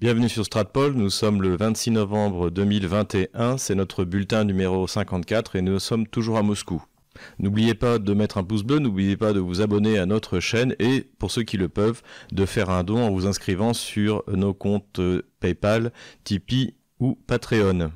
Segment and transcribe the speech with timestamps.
[0.00, 5.60] Bienvenue sur Stratpol, nous sommes le 26 novembre 2021, c'est notre bulletin numéro 54 et
[5.60, 6.82] nous sommes toujours à Moscou.
[7.38, 10.74] N'oubliez pas de mettre un pouce bleu, n'oubliez pas de vous abonner à notre chaîne
[10.78, 12.00] et, pour ceux qui le peuvent,
[12.32, 15.02] de faire un don en vous inscrivant sur nos comptes
[15.38, 15.92] PayPal,
[16.24, 17.92] Tipeee ou Patreon.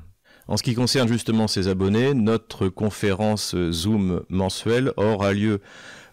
[0.47, 5.59] En ce qui concerne justement ces abonnés, notre conférence Zoom mensuelle aura lieu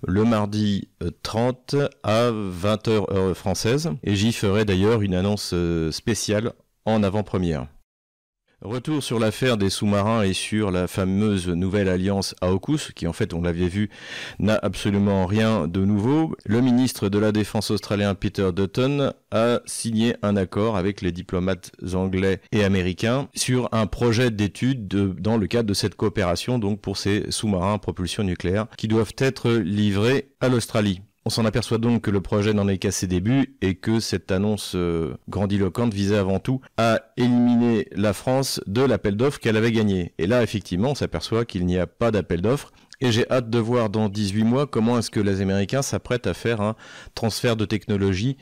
[0.06, 0.88] le mardi
[1.22, 6.52] 30 euh, à 20h heure française et j'y ferai d'ailleurs une annonce euh, spéciale
[6.84, 7.66] en avant-première.
[8.64, 13.34] Retour sur l'affaire des sous-marins et sur la fameuse nouvelle alliance AUKUS, qui en fait,
[13.34, 13.90] on l'avait vu,
[14.38, 16.36] n'a absolument rien de nouveau.
[16.46, 21.72] Le ministre de la Défense australien Peter Dutton a signé un accord avec les diplomates
[21.94, 26.98] anglais et américains sur un projet d'étude dans le cadre de cette coopération, donc pour
[26.98, 31.00] ces sous-marins à propulsion nucléaire, qui doivent être livrés à l'Australie.
[31.24, 34.32] On s'en aperçoit donc que le projet n'en est qu'à ses débuts et que cette
[34.32, 39.70] annonce euh, grandiloquente visait avant tout à éliminer la France de l'appel d'offres qu'elle avait
[39.70, 40.14] gagné.
[40.18, 42.72] Et là, effectivement, on s'aperçoit qu'il n'y a pas d'appel d'offres.
[43.00, 46.34] Et j'ai hâte de voir dans 18 mois comment est-ce que les Américains s'apprêtent à
[46.34, 46.74] faire un
[47.14, 48.36] transfert de technologie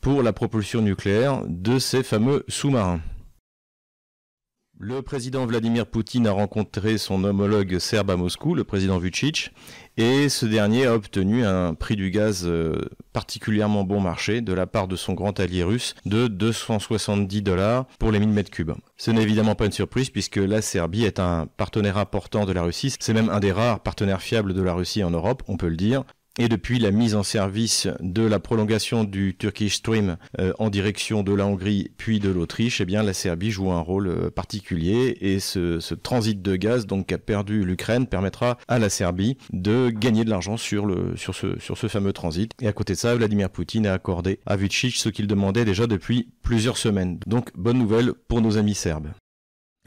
[0.00, 3.00] pour la propulsion nucléaire de ces fameux sous-marins.
[4.80, 9.50] Le président Vladimir Poutine a rencontré son homologue serbe à Moscou, le président Vucic,
[9.96, 14.68] et ce dernier a obtenu un prix du gaz euh, particulièrement bon marché de la
[14.68, 18.74] part de son grand allié russe de 270 dollars pour les 1000 mètres cubes.
[18.96, 22.62] Ce n'est évidemment pas une surprise puisque la Serbie est un partenaire important de la
[22.62, 22.94] Russie.
[23.00, 25.76] C'est même un des rares partenaires fiables de la Russie en Europe, on peut le
[25.76, 26.04] dire.
[26.40, 31.24] Et depuis la mise en service de la prolongation du Turkish Stream euh, en direction
[31.24, 35.18] de la Hongrie puis de l'Autriche, eh bien la Serbie joue un rôle euh, particulier
[35.20, 39.90] et ce, ce, transit de gaz donc qu'a perdu l'Ukraine permettra à la Serbie de
[39.90, 42.52] gagner de l'argent sur le sur ce sur ce fameux transit.
[42.62, 45.88] Et à côté de ça, Vladimir Poutine a accordé à Vucic ce qu'il demandait déjà
[45.88, 47.18] depuis plusieurs semaines.
[47.26, 49.08] Donc bonne nouvelle pour nos amis serbes.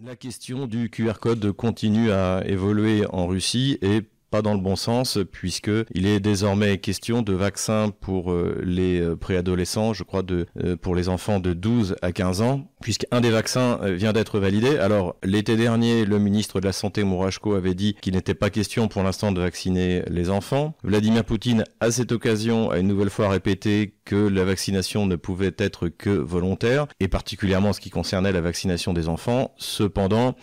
[0.04, 4.78] La question du QR code continue à évoluer en Russie et pas dans le bon
[4.78, 10.24] sens puisque il est désormais question de vaccins pour euh, les euh, préadolescents, je crois
[10.24, 14.40] de euh, pour les enfants de 12 à 15 ans, puisqu'un des vaccins vient d'être
[14.40, 14.78] validé.
[14.78, 18.88] Alors l'été dernier, le ministre de la Santé Mourachko avait dit qu'il n'était pas question
[18.88, 20.76] pour l'instant de vacciner les enfants.
[20.84, 25.54] Vladimir Poutine à cette occasion a une nouvelle fois répété que la vaccination ne pouvait
[25.58, 29.54] être que volontaire et particulièrement en ce qui concernait la vaccination des enfants.
[29.58, 30.36] Cependant,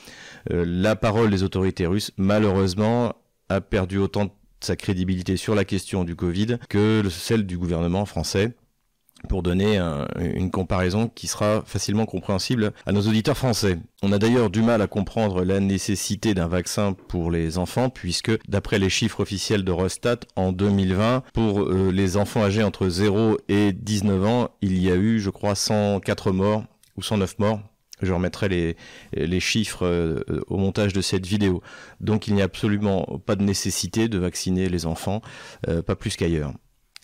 [0.51, 3.15] la parole des autorités russes malheureusement
[3.49, 8.07] a perdu autant de sa crédibilité sur la question du Covid que celle du gouvernement
[8.07, 8.55] français
[9.29, 9.79] pour donner
[10.21, 13.79] une comparaison qui sera facilement compréhensible à nos auditeurs français.
[14.03, 18.33] On a d'ailleurs du mal à comprendre la nécessité d'un vaccin pour les enfants puisque
[18.49, 23.39] d'après les chiffres officiels de Rostat en 2020 pour euh, les enfants âgés entre 0
[23.49, 26.65] et 19 ans, il y a eu je crois 104 morts
[26.97, 27.61] ou 109 morts
[28.03, 28.77] je remettrai
[29.13, 31.63] les, chiffres euh, au montage de cette vidéo.
[32.01, 35.23] Donc il n'y a absolument pas de nécessité de vacciner les enfants,
[35.69, 36.53] euh, pas plus qu'ailleurs.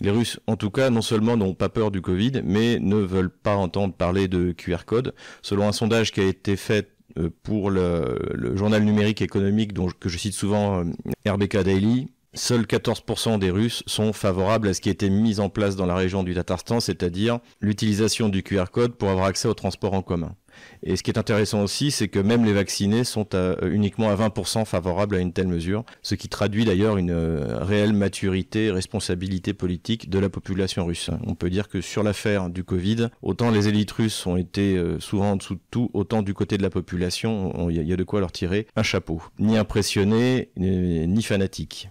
[0.01, 3.31] Les Russes, en tout cas, non seulement n'ont pas peur du Covid, mais ne veulent
[3.31, 5.15] pas entendre parler de QR code.
[5.41, 10.09] Selon un sondage qui a été fait euh, pour le, journal numérique économique dont, que
[10.09, 10.85] je cite souvent,
[11.27, 15.49] RBK Daily, Seuls 14% des Russes sont favorables à ce qui a été mis en
[15.49, 19.55] place dans la région du Tatarstan, c'est-à-dire l'utilisation du QR code pour avoir accès au
[19.55, 20.35] transport en commun.
[20.83, 23.29] Et ce qui est intéressant aussi, c'est que même les vaccinés sont
[23.63, 27.93] uniquement à 20% favorables à une telle mesure, ce qui traduit d'ailleurs une euh, réelle
[27.93, 31.11] maturité responsabilité politique de la population russe.
[31.27, 35.01] On peut dire que sur l'affaire du Covid, autant les élites russes ont été euh,
[35.01, 38.05] souvent en dessous de tout, autant du côté de la population, il y, a de
[38.05, 39.23] quoi leur tirer un chapeau.
[39.39, 41.89] Ni impressionné, ni fanatique.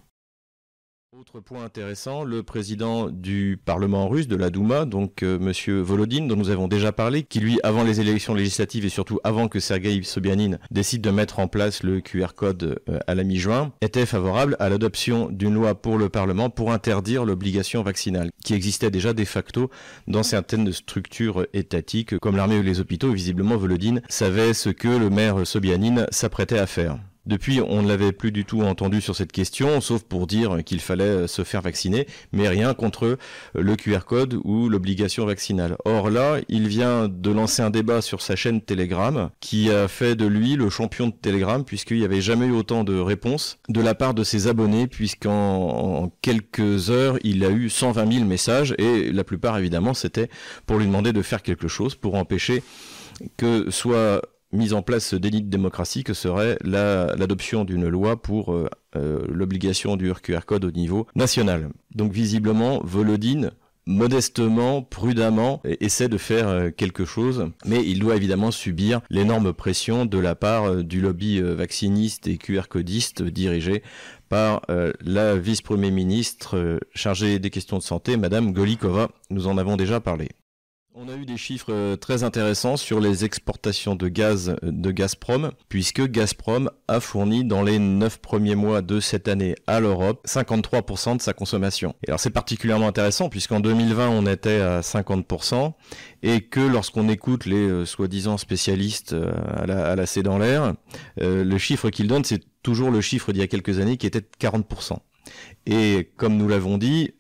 [1.23, 5.23] Autre point intéressant, le président du Parlement russe, de la Douma, donc.
[5.23, 8.89] Euh, Monsieur Volodine, dont nous avons déjà parlé, qui lui, avant les élections législatives et
[8.89, 13.16] surtout avant que Sergei Sobyanin décide de mettre en place le QR code euh, à
[13.16, 18.29] la mi-juin, était favorable à l'adoption d'une loi pour le Parlement pour interdire l'obligation vaccinale,
[18.44, 19.69] qui existait déjà de facto
[20.09, 23.13] dans certaines structures étatiques comme l'armée ou les hôpitaux.
[23.13, 27.00] Visiblement, Volodine savait ce que le maire Sobyanin s'apprêtait à faire.
[27.25, 30.81] Depuis, on ne l'avait plus du tout entendu sur cette question, sauf pour dire qu'il
[30.81, 33.17] fallait se faire vacciner, mais rien contre
[33.55, 35.77] le QR code ou l'obligation vaccinale.
[35.85, 40.15] Or là, il vient de lancer un débat sur sa chaîne Telegram qui a fait
[40.15, 43.79] de lui le champion de Telegram puisqu'il n'y avait jamais eu autant de réponses de
[43.79, 49.11] la part de ses abonnés puisqu'en quelques heures, il a eu 120 000 messages et
[49.11, 50.29] la plupart évidemment c'était
[50.65, 52.63] pour lui demander de faire quelque chose pour empêcher
[53.37, 54.21] que soit
[54.53, 59.25] mise en place ce délit de démocratie que serait l'adoption d'une loi pour euh, euh,
[59.27, 61.69] l'obligation du QR code au niveau national.
[61.94, 63.51] Donc visiblement, Volodine
[63.85, 70.05] modestement, prudemment, essaie de faire euh, quelque chose, mais il doit évidemment subir l'énorme pression
[70.05, 73.83] de la part du lobby vacciniste et QR-codiste dirigé
[74.29, 74.61] par
[75.01, 79.09] la vice-premier ministre chargée des questions de santé, Madame Golikova.
[79.29, 80.29] Nous en avons déjà parlé.
[80.95, 84.92] On a eu des chiffres euh, très intéressants sur les exportations de gaz euh, de
[84.92, 90.24] Gazprom, puisque Gazprom a fourni dans les 9 premiers mois de cette année à l'Europe
[90.28, 91.95] 53% de sa consommation.
[92.04, 95.74] Et alors c'est particulièrement intéressant puisqu'en 2020 on était à 50%
[96.22, 99.16] et que lorsqu'on écoute les euh, soi-disant spécialistes
[99.56, 100.75] à la, à la C dans l'air,
[101.18, 104.22] le chiffre qu'ils donnent c'est toujours le chiffre d'il y a quelques années qui était
[104.22, 104.98] de 40%.
[105.66, 107.16] Et comme nous l'avons dit,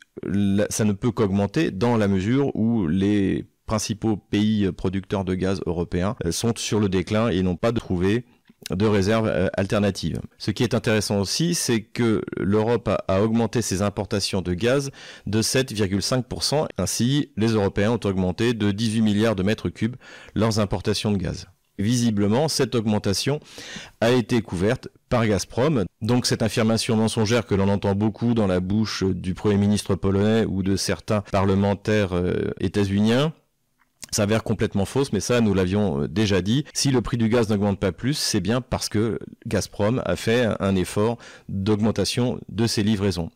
[0.69, 6.15] ça ne peut qu'augmenter dans la mesure où les principaux pays producteurs de gaz européens
[6.25, 8.23] euh, sont sur le déclin et n'ont pas trouvé
[8.69, 10.21] de réserves euh, alternatives.
[10.37, 14.91] Ce qui est intéressant aussi, c'est que l'Europe a, augmenté ses importations de gaz
[15.25, 16.67] de 7,5%.
[16.77, 19.95] Ainsi, les Européens ont augmenté de 18 milliards de mètres cubes
[20.35, 21.47] leurs importations de gaz.
[21.79, 23.39] Visiblement, cette augmentation
[24.01, 25.85] a été couverte par Gazprom.
[26.03, 30.45] Donc cette affirmation mensongère que l'on entend beaucoup dans la bouche du Premier ministre polonais
[30.45, 33.33] ou de certains parlementaires euh, états-uniens
[34.13, 36.65] s'avère complètement fausse, mais ça, nous l'avions euh, déjà dit.
[36.73, 40.47] Si le prix du gaz n'augmente pas plus, c'est bien parce que Gazprom a fait
[40.59, 41.17] un effort
[41.49, 43.29] d'augmentation de ses livraisons.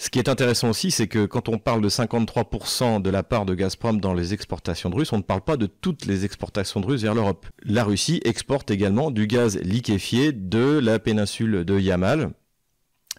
[0.00, 3.44] Ce qui est intéressant aussi, c'est que quand on parle de 53% de la part
[3.44, 6.78] de Gazprom dans les exportations de Russes, on ne parle pas de toutes les exportations
[6.78, 7.46] de Russes vers l'Europe.
[7.64, 12.30] La Russie exporte également du gaz liquéfié de la péninsule de Yamal,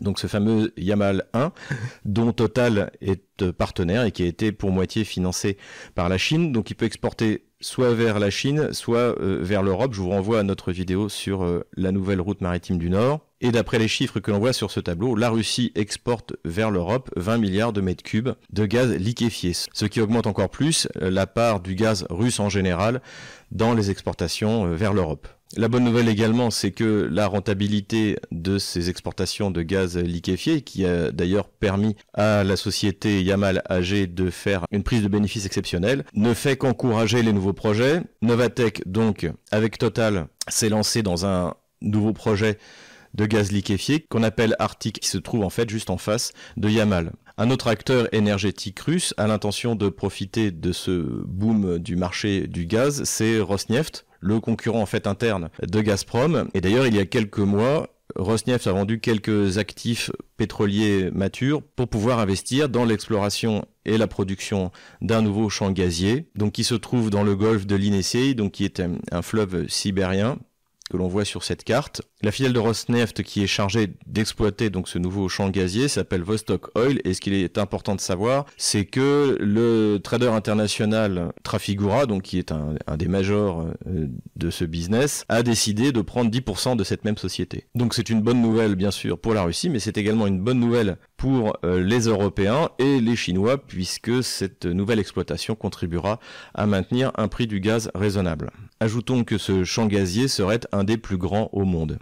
[0.01, 1.51] donc ce fameux Yamal 1,
[2.06, 5.57] dont Total est partenaire et qui a été pour moitié financé
[5.96, 6.51] par la Chine.
[6.51, 9.94] Donc il peut exporter soit vers la Chine, soit euh, vers l'Europe.
[9.94, 13.22] Je vous renvoie à notre vidéo sur euh, la nouvelle route maritime du Nord.
[13.42, 17.10] Et d'après les chiffres que l'on voit sur ce tableau, la Russie exporte vers l'Europe
[17.16, 21.28] 20 milliards de mètres cubes de gaz liquéfié, ce qui augmente encore plus euh, la
[21.28, 23.02] part du gaz russe en général
[23.52, 25.28] dans les exportations vers l'Europe.
[25.57, 30.86] La bonne nouvelle également, c'est que la rentabilité de ces exportations de gaz liquéfié, qui
[30.86, 36.06] a d'ailleurs permis à la société Yamal AG de faire une prise de bénéfices exceptionnelle,
[36.13, 38.04] ne fait qu'encourager les nouveaux projets.
[38.22, 42.60] Novatech, donc, avec Total, s'est lancé dans un nouveau projet
[43.16, 46.69] de gaz liquéfié qu'on appelle Arctic, qui se trouve en fait juste en face de
[46.69, 47.12] Yamal.
[47.40, 52.68] Un autre acteur énergétique russe a l'intention de profiter de ce boom du marché du
[52.68, 56.50] gaz, c'est Rosneft, le concurrent en fait interne de Gazprom.
[56.54, 61.88] Et d'ailleurs, il y a quelques mois, Rosneft a vendu quelques actifs pétroliers matures pour
[61.88, 64.71] pouvoir investir dans l'exploration et la production
[65.01, 68.66] d'un nouveau champ gazier, donc qui se trouve dans le golfe de l'Inesei, donc qui
[68.66, 68.81] est
[69.12, 70.38] un fleuve sibérien
[70.90, 72.02] que l'on voit sur cette carte.
[72.22, 76.76] La filiale de Rosneft qui est chargée d'exploiter donc ce nouveau champ gazier s'appelle Vostok
[76.78, 82.24] Oil et ce qu'il est important de savoir, c'est que le trader international Trafigura, donc
[82.24, 86.84] qui est un, des majors euh, de ce business, a décidé de prendre 10% de
[86.84, 87.68] cette même société.
[87.76, 90.60] Donc c'est une bonne nouvelle bien sûr pour la Russie, mais c'est également une bonne
[90.60, 96.20] nouvelle pour euh, les Européens et les Chinois puisque cette nouvelle exploitation contribuera
[96.54, 98.52] à maintenir un prix du gaz raisonnable.
[98.80, 102.00] Ajoutons que ce champ gazier serait un des plus grands au monde.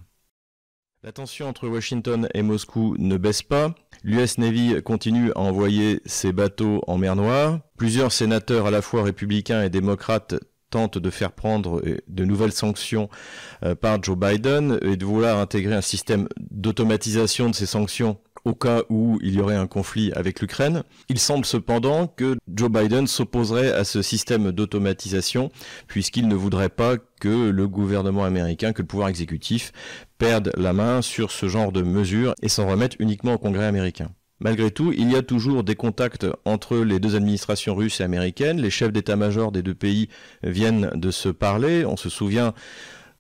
[1.04, 3.76] La tension entre Washington et Moscou ne baisse pas.
[4.04, 7.60] L'US Navy continue à envoyer ses bateaux en mer Noire.
[7.78, 10.36] Plusieurs sénateurs à la fois républicains et démocrates
[10.70, 13.10] tentent de faire prendre euh, de nouvelles sanctions
[13.64, 18.18] euh, par Joe Biden et de vouloir intégrer un système d'automatisation de ces sanctions
[18.48, 20.84] au cas où il y aurait un conflit avec l'Ukraine.
[21.10, 25.52] Il semble cependant que Joe Biden s'opposerait à ce système d'automatisation
[25.88, 29.72] puisqu'il ne voudrait pas que le gouvernement américain, que le pouvoir exécutif
[30.18, 34.10] perde la main sur ce genre de mesures et s'en remette uniquement au Congrès américain.
[34.40, 38.62] Malgré tout, il y a toujours des contacts entre les deux administrations russes et américaines.
[38.62, 40.10] Les chefs d'état-major des deux pays
[40.44, 41.86] viennent de se parler.
[41.86, 42.54] On se souvient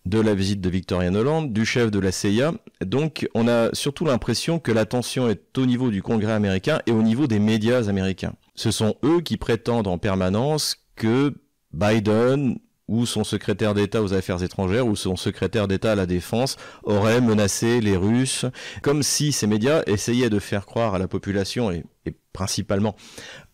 [0.08, 2.54] de la visite de Victoria Noland, du chef de la CIA.
[2.82, 6.92] Donc on a surtout l'impression que la tension est au niveau du Congrès américain et
[6.92, 8.34] au niveau des médias américains.
[8.56, 11.36] Ce sont eux qui prétendent en permanence que
[11.74, 16.56] Biden ou son secrétaire d'État aux Affaires étrangères ou son secrétaire d'État à la Défense
[16.84, 18.46] auraient menacé les Russes,
[18.82, 21.84] comme si ces médias essayaient de faire croire à la population et,
[22.32, 22.96] principalement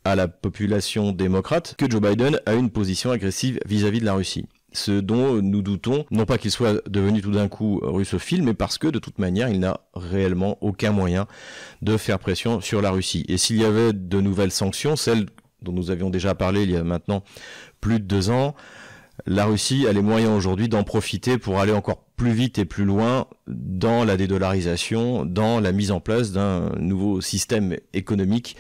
[0.04, 4.06] à la population démocrate que Joe Biden a une position agressive vis à -vis de
[4.06, 8.44] la Russie ce dont nous doutons, non pas qu'il soit devenu tout d'un coup russophile,
[8.44, 11.28] mais parce que de toute manière, il n'a réellement aucun moyen
[11.82, 13.26] de faire pression sur la Russie.
[13.28, 15.28] Et s'il y avait de nouvelles sanctions, celles
[15.62, 17.24] dont nous avions déjà parlé il y a maintenant
[17.82, 18.56] plus de deux ans,
[19.26, 22.86] la Russie a les moyens aujourd'hui d'en profiter pour aller encore plus vite et plus
[22.86, 28.56] loin dans la dédollarisation, dans la mise en place d'un nouveau système économique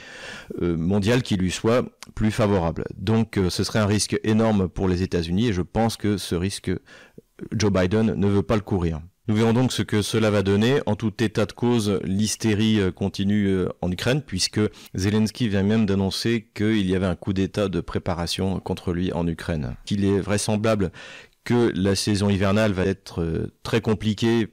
[0.61, 2.85] euh, mondial qui lui soit plus favorable.
[2.97, 6.35] Donc euh, ce serait un risque énorme pour les États-Unis et je pense que ce
[6.35, 6.71] risque,
[7.51, 9.01] Joe Biden ne veut pas le courir.
[9.29, 10.81] Nous verrons donc ce que cela va donner.
[10.85, 14.59] En tout état de cause, l'hystérie euh, continue euh, en Ukraine puisque
[14.95, 19.25] Zelensky vient même d'annoncer qu'il y avait un coup d'état de préparation contre lui en
[19.25, 19.77] Ukraine.
[19.85, 20.91] Qu'il est vraisemblable
[21.45, 24.49] que la saison hivernale va être euh, très compliquée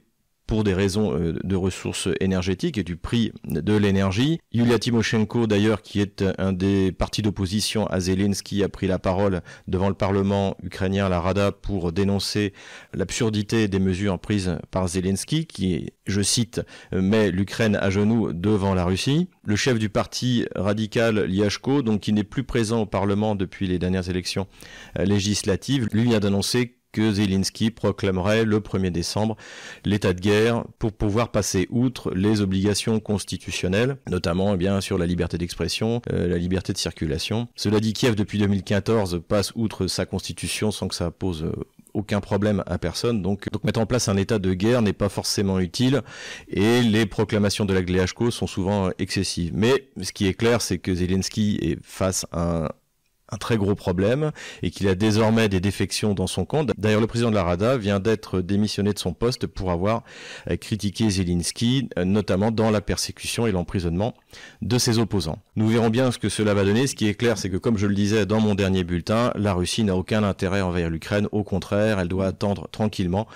[0.51, 4.41] pour des raisons euh, de ressources énergétiques et du prix de l'énergie.
[4.51, 9.43] Yulia Tymoshenko, d'ailleurs, qui est un des partis d'opposition à Zelensky, a pris la parole
[9.69, 12.51] devant le Parlement ukrainien, la Rada, pour dénoncer
[12.93, 16.59] l'absurdité des mesures prises par Zelensky, qui, je cite,
[16.91, 19.29] met l'Ukraine à genoux devant la Russie.
[19.45, 23.79] Le chef du parti radical Liashko, donc qui n'est plus présent au Parlement depuis les
[23.79, 24.47] dernières élections
[24.99, 29.37] euh, législatives, lui vient d'annoncer que Zelensky proclamerait le 1er décembre
[29.85, 35.05] l'état de guerre pour pouvoir passer outre les obligations constitutionnelles, notamment eh bien sur la
[35.05, 37.47] liberté d'expression, euh, la liberté de circulation.
[37.55, 41.51] Cela dit, Kiev depuis 2014 passe outre sa constitution sans que ça pose euh,
[41.93, 43.21] aucun problème à personne.
[43.21, 46.01] Donc, mettre en place un état de guerre n'est pas forcément utile
[46.49, 49.51] et les proclamations de la GLHCO sont souvent excessives.
[49.53, 52.69] Mais ce qui est clair, c'est que Zelensky est face à un,
[53.31, 56.69] un très gros problème et qu'il a désormais des défections dans son camp.
[56.77, 60.03] D'ailleurs, le président de la Rada vient d'être démissionné de son poste pour avoir
[60.49, 64.13] euh, critiqué Zelensky, euh, notamment dans la persécution et l'emprisonnement
[64.61, 65.39] de ses opposants.
[65.55, 66.87] Nous verrons bien ce que cela va donner.
[66.87, 69.53] Ce qui est clair, c'est que comme je le disais dans mon dernier bulletin, la
[69.53, 71.27] Russie n'a aucun intérêt envers l'Ukraine.
[71.31, 73.27] Au contraire, elle doit attendre tranquillement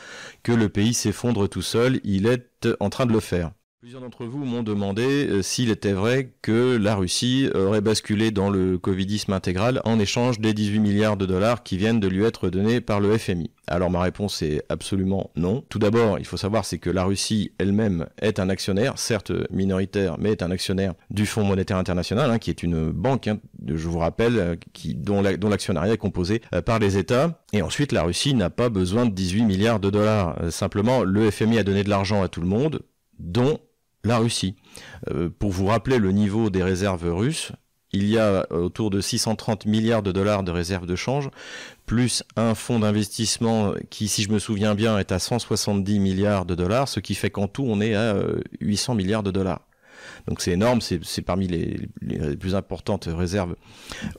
[0.43, 2.01] que le pays s'effondre tout seul.
[2.03, 3.51] Il est en train de le faire.
[3.85, 8.49] Plusieurs d'entre vous m'ont demandé euh, s'il était vrai que la Russie aurait basculé dans
[8.49, 12.49] le covidisme intégral en échange des 18 milliards de dollars qui viennent de lui être
[12.49, 13.51] donnés par le FMI.
[13.67, 15.63] Alors ma réponse est absolument non.
[15.69, 20.15] Tout d'abord, il faut savoir c'est que la Russie elle-même est un actionnaire, certes minoritaire,
[20.17, 23.37] mais est un actionnaire du Fonds monétaire international, hein, qui est une banque, hein,
[23.67, 27.43] je vous rappelle, euh, qui, dont l'actionnariat est composé euh, par les États.
[27.53, 30.39] Et ensuite, la Russie n'a pas besoin de 18 milliards de dollars.
[30.49, 32.79] simplement, le FMI a donné de l'argent à tout le monde,
[33.19, 33.59] dont
[34.05, 34.55] la Russie.
[35.09, 37.51] Euh, pour vous rappeler le niveau des réserves russes,
[37.91, 41.29] il y a autour de 630 milliards de dollars de réserves de change,
[41.85, 46.55] plus un fonds d'investissement qui, si je me souviens bien, est à 170 milliards de
[46.55, 48.15] dollars, ce qui fait qu'en tout, on est à
[48.59, 49.61] 800 euh, milliards de dollars.
[50.27, 51.87] Donc c'est énorme, c'est parmi les,
[52.35, 53.55] plus importantes réserves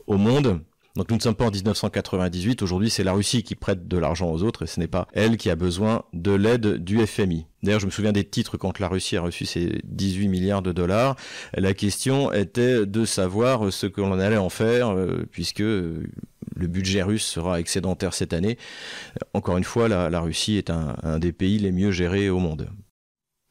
[0.07, 0.61] au monde.
[0.97, 4.31] Donc nous ne sommes pas en 1998, aujourd'hui c'est la Russie qui prête de l'argent
[4.31, 7.45] aux autres et ce n'est pas elle qui a besoin de l'aide du FMI.
[7.61, 10.71] D'ailleurs je me souviens des titres quand la Russie a reçu ses 18 milliards de
[10.71, 11.15] dollars.
[11.53, 16.09] La question était de savoir ce que l'on allait en faire euh, puisque le
[16.55, 18.57] budget russe sera excédentaire cette année.
[19.35, 22.69] Encore une fois, la, Russie est un des pays les mieux gérés au monde.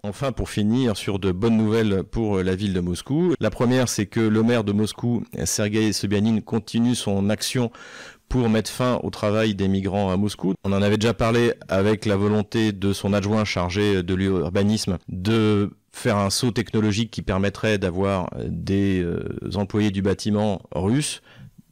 [0.02, 3.34] Enfin, pour finir sur de bonnes nouvelles pour la ville de Moscou.
[3.40, 7.70] La première, c'est que le maire de Moscou, Sergei Sobyanin, continue son action
[8.28, 10.54] pour mettre fin au travail des migrants à Moscou.
[10.64, 15.70] On en avait déjà parlé avec la volonté de son adjoint chargé de l'urbanisme de
[15.92, 21.22] faire un saut technologique qui permettrait d'avoir des euh, employés du bâtiment russes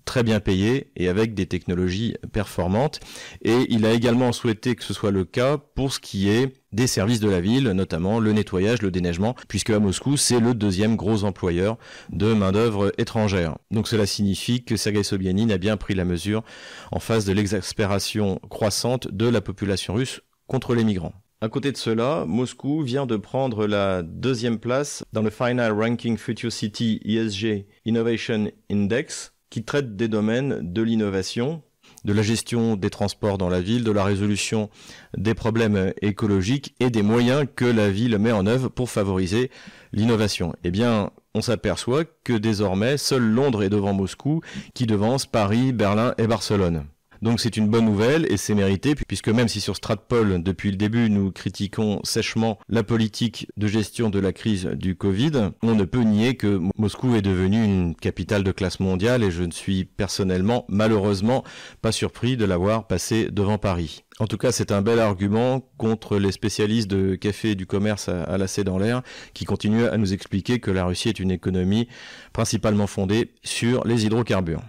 [0.05, 3.01] très bien payé et avec des technologies performantes.
[3.43, 6.87] Et il a également souhaité que ce soit le cas pour ce qui est des
[6.87, 10.97] services de la ville, notamment le nettoyage, le déneigement, puisque à Moscou, c'est le deuxième
[10.97, 11.79] gros employeur
[12.11, 13.57] de main-d'œuvre étrangère.
[13.71, 16.43] Donc cela signifie que Sergei Sobyanin a bien pris la mesure
[16.91, 21.15] en face de l'exaspération croissante de la population russe contre les migrants.
[21.45, 26.17] À côté de cela, Moscou vient de prendre la deuxième place dans le Final Ranking
[26.17, 31.63] Future City ESG Innovation Index, qui traite des domaines de l'innovation,
[32.05, 34.69] de la gestion des transports dans la ville, de la résolution
[35.17, 39.53] des problèmes écologiques et des moyens que la ville met en œuvre pour favoriser
[39.93, 40.57] l'innovation.
[40.65, 44.41] Eh bien, on s'aperçoit que désormais, seul Londres est devant Moscou,
[44.75, 46.87] qui devance Paris, Berlin et Barcelone.
[47.25, 50.77] Donc c'est une bonne nouvelle et c'est mérité puisque même si sur Stratpol depuis le
[50.77, 55.85] début nous critiquons sèchement la politique de gestion de la crise du Covid, on ne
[55.85, 59.87] peut nier que Moscou est devenu une capitale de classe mondiale et je ne suis
[59.87, 61.45] personnellement malheureusement
[61.81, 64.05] pas surpris de l'avoir passé devant Paris.
[64.19, 68.11] En tout cas, c'est un bel argument contre les spécialistes de café et du commerce
[68.11, 69.01] à, la dans l'air
[69.33, 71.89] qui continuent à nous expliquer que la Russie est une économie
[72.35, 74.61] principalement fondée sur les hydrocarbures.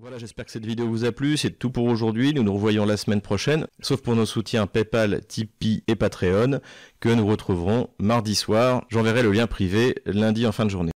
[0.00, 1.36] Voilà, j'espère que cette vidéo vous a plu.
[1.36, 2.34] C'est tout pour aujourd'hui.
[2.34, 6.58] Nous nous revoyons la semaine prochaine, sauf pour nos soutiens PayPal, Tipeee et Patreon,
[6.98, 8.84] que nous retrouverons mardi soir.
[8.88, 10.92] J'enverrai le lien privé lundi en fin de journée.